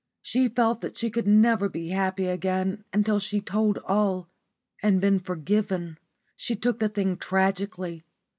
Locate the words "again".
2.25-2.83